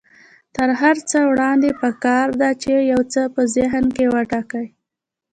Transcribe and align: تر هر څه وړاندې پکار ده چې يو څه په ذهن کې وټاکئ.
تر 0.55 0.69
هر 0.81 0.95
څه 1.09 1.19
وړاندې 1.31 1.69
پکار 1.81 2.27
ده 2.41 2.49
چې 2.61 2.71
يو 2.91 3.01
څه 3.13 3.21
په 3.33 3.41
ذهن 3.55 3.85
کې 3.95 4.05
وټاکئ. 4.15 4.67